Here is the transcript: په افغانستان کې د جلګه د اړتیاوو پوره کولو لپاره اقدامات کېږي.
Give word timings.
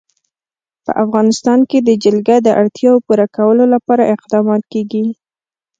په 0.85 0.91
افغانستان 1.03 1.59
کې 1.69 1.79
د 1.81 1.89
جلګه 2.03 2.35
د 2.41 2.47
اړتیاوو 2.61 3.03
پوره 3.05 3.27
کولو 3.37 3.63
لپاره 3.73 4.09
اقدامات 4.15 4.63
کېږي. 4.73 5.03